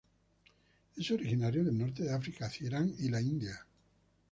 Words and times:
Es 0.97 1.11
originario 1.11 1.63
del 1.63 1.77
norte 1.77 2.01
de 2.01 2.11
África 2.11 2.47
hasta 2.47 2.63
Irán 2.63 2.91
y 2.97 3.09
la 3.09 3.21
India. 3.21 3.67